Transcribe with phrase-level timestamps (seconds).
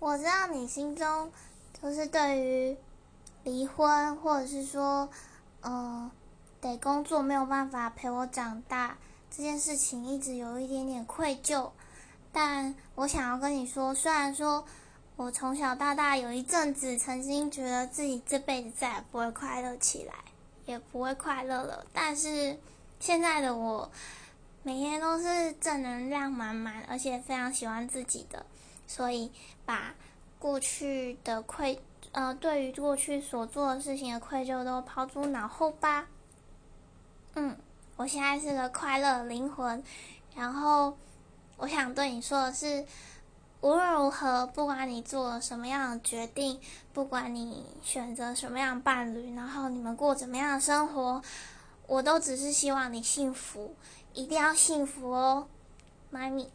[0.00, 1.32] 我知道你心中
[1.82, 2.76] 就是对于
[3.42, 5.08] 离婚，或者是说，
[5.60, 6.10] 呃，
[6.60, 8.96] 得工作没有办法陪我长大
[9.28, 11.70] 这件事情，一直有一点点愧疚。
[12.32, 14.64] 但我想要跟你说，虽然说
[15.16, 20.14] 我从小到大有一阵子曾经觉得自己这辈子再也不会快乐起来，
[20.64, 22.56] 也不会快乐了，但是
[23.00, 23.90] 现在的我
[24.62, 28.46] 每天都是正能量满满，而且非常喜欢自己的。
[28.88, 29.30] 所以，
[29.64, 29.94] 把
[30.40, 31.80] 过去的愧，
[32.10, 36.08] 呃，对于过去所做的事情的愧疚都抛诸脑后吧。
[37.34, 37.56] 嗯，
[37.96, 39.84] 我现在是个快乐灵魂。
[40.34, 40.96] 然后，
[41.58, 42.86] 我想对你说的是，
[43.60, 46.60] 无论如何，不管你做了什么样的决定，
[46.92, 51.20] 不管你选择什么样的伴侣，然后你们过怎么样的生活，
[51.86, 53.74] 我都只是希望你幸福，
[54.14, 55.48] 一定要幸福哦，
[56.10, 56.48] 妈咪。